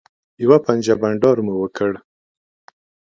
[0.43, 1.91] یوه پنجه بنډار مو وکړ.